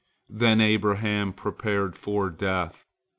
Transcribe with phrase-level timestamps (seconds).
[0.31, 2.87] Then Abraham prepared for death.